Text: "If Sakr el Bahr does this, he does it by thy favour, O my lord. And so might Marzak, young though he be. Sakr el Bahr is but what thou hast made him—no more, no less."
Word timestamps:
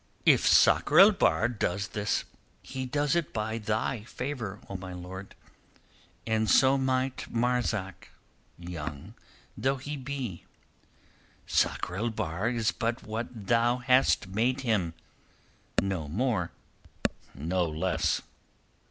"If 0.25 0.47
Sakr 0.47 0.99
el 0.99 1.11
Bahr 1.11 1.47
does 1.47 1.89
this, 1.89 2.23
he 2.63 2.87
does 2.87 3.15
it 3.15 3.31
by 3.33 3.59
thy 3.59 4.03
favour, 4.05 4.59
O 4.67 4.75
my 4.75 4.93
lord. 4.93 5.35
And 6.25 6.49
so 6.49 6.75
might 6.75 7.27
Marzak, 7.31 8.09
young 8.57 9.13
though 9.55 9.75
he 9.75 9.97
be. 9.97 10.45
Sakr 11.45 11.95
el 11.97 12.09
Bahr 12.09 12.49
is 12.49 12.71
but 12.71 13.03
what 13.03 13.45
thou 13.45 13.77
hast 13.77 14.25
made 14.27 14.61
him—no 14.61 16.07
more, 16.07 16.49
no 17.35 17.65
less." 17.69 18.23